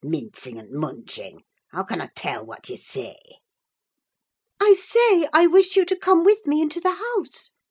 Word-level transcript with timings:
Mincing 0.03 0.57
un' 0.59 0.75
munching! 0.75 1.43
How 1.69 1.83
can 1.83 2.01
I 2.01 2.07
tell 2.15 2.43
whet 2.43 2.69
ye 2.69 2.75
say?" 2.75 3.19
"I 4.59 4.73
say, 4.73 5.29
I 5.31 5.45
wish 5.45 5.75
you 5.75 5.85
to 5.85 5.95
come 5.95 6.23
with 6.23 6.47
me 6.47 6.59
into 6.59 6.79
the 6.79 6.93
house!" 6.95 7.51